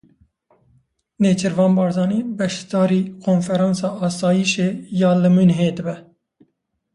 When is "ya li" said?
5.01-5.29